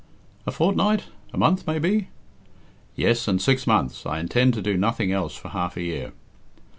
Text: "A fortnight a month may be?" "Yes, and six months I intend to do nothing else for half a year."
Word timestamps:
"A 0.47 0.51
fortnight 0.51 1.03
a 1.31 1.37
month 1.37 1.67
may 1.67 1.77
be?" 1.77 2.07
"Yes, 2.95 3.27
and 3.27 3.39
six 3.39 3.67
months 3.67 4.03
I 4.03 4.19
intend 4.19 4.55
to 4.55 4.61
do 4.63 4.75
nothing 4.75 5.11
else 5.11 5.35
for 5.35 5.49
half 5.49 5.77
a 5.77 5.83
year." 5.83 6.11